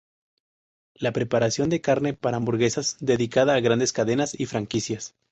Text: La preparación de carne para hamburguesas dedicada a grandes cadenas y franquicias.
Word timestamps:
La 0.95 1.11
preparación 1.13 1.69
de 1.69 1.79
carne 1.79 2.15
para 2.15 2.37
hamburguesas 2.37 2.97
dedicada 3.01 3.53
a 3.53 3.59
grandes 3.59 3.93
cadenas 3.93 4.33
y 4.33 4.47
franquicias. 4.47 5.13